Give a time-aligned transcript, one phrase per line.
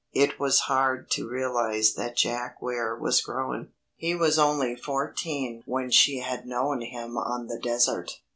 [0.13, 3.71] It was hard to realize that Jack Ware was grown.
[3.95, 8.11] He was only fourteen when she had known him on the desert.